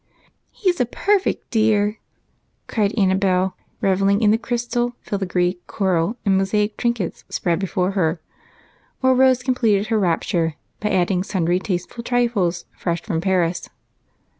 [0.51, 1.99] "He's a perfect dear!"
[2.65, 8.19] cried Annabel, reveling in the crystal, filigree, coral, and mosaic trinkets spread before her
[9.01, 13.69] while Rose completed her rapture by adding sundry tasteful trifles fresh from Paris.